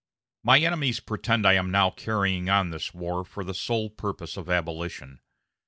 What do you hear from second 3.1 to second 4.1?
for the sole